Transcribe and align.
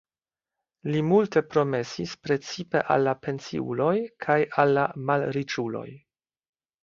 Li 0.93 1.01
multe 1.09 1.41
promesis 1.55 2.15
precipe 2.27 2.81
al 2.95 3.05
la 3.09 3.13
pensiuloj 3.27 3.93
kaj 4.27 4.39
al 4.63 4.75
la 4.79 4.87
malriĉuloj. 5.11 5.87